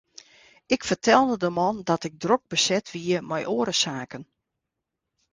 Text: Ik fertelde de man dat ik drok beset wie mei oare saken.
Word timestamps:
Ik 0.75 0.83
fertelde 0.83 1.37
de 1.37 1.49
man 1.49 1.83
dat 1.83 2.03
ik 2.03 2.19
drok 2.23 2.43
beset 2.51 2.87
wie 2.93 3.21
mei 3.29 3.43
oare 3.55 3.71
saken. 3.83 4.23